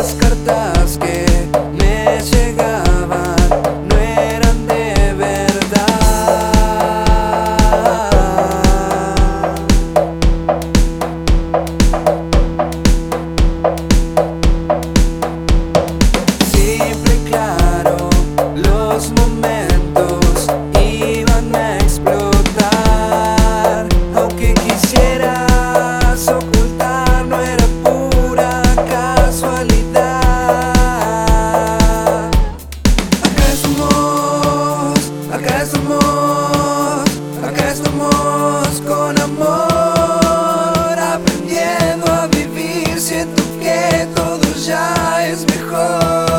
las 0.00 0.14
cartas 0.14 0.96
que 0.96 1.29
Con 38.78 39.20
amor, 39.20 40.98
aprendiendo 40.98 42.06
a 42.10 42.26
vivir. 42.28 43.00
Siento 43.00 43.42
que 43.60 44.06
todo 44.14 44.40
ya 44.64 45.26
es 45.26 45.44
mejor. 45.46 46.29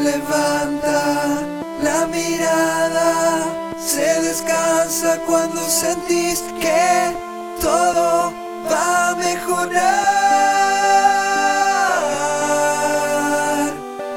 levanta 0.00 1.42
la 1.82 2.06
mirada, 2.06 3.44
se 3.78 4.22
descansa 4.22 5.18
cuando 5.26 5.60
sentís 5.68 6.42
que 6.60 7.14
todo 7.60 8.32
va 8.70 9.10
a 9.10 9.14
mejorar. 9.16 10.10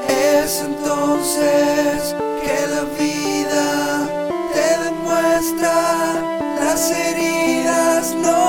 Es 0.08 0.60
entonces 0.60 2.14
que 2.42 2.66
la 2.74 2.82
vida 2.98 3.66
te 4.54 4.68
demuestra 4.84 5.76
las 6.60 6.90
heridas 6.90 8.14
no 8.14 8.43